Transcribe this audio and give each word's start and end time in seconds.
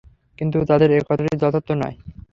কিন্তু 0.39 0.57
তাদের 0.69 0.89
এ 0.91 1.09
কথাটি 1.09 1.33
যথার্থ 1.41 1.69
নয়। 1.81 1.95